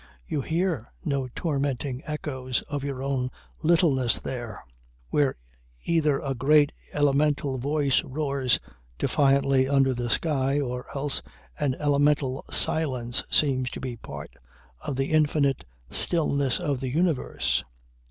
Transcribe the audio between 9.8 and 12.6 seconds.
the sky or else an elemental